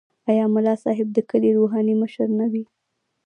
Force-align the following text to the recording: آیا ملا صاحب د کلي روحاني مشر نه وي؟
آیا 0.29 0.45
ملا 0.55 0.75
صاحب 0.83 1.07
د 1.13 1.19
کلي 1.29 1.51
روحاني 1.57 1.93
مشر 2.01 2.27
نه 2.39 2.45
وي؟ 2.51 2.63